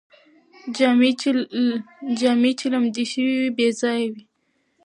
[2.35, 4.21] جامې چې لمدې شوې وې، بې ځایه وې